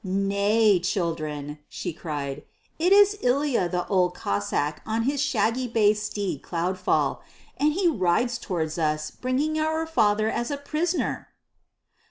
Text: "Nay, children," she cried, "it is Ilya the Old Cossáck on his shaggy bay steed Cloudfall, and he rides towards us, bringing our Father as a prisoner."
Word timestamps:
"Nay, 0.03 0.79
children," 0.79 1.59
she 1.69 1.93
cried, 1.93 2.41
"it 2.79 2.91
is 2.91 3.19
Ilya 3.21 3.69
the 3.69 3.85
Old 3.85 4.15
Cossáck 4.15 4.77
on 4.83 5.03
his 5.03 5.21
shaggy 5.21 5.67
bay 5.67 5.93
steed 5.93 6.41
Cloudfall, 6.41 7.19
and 7.57 7.73
he 7.73 7.87
rides 7.87 8.39
towards 8.39 8.79
us, 8.79 9.11
bringing 9.11 9.59
our 9.59 9.85
Father 9.85 10.27
as 10.27 10.49
a 10.49 10.57
prisoner." 10.57 11.27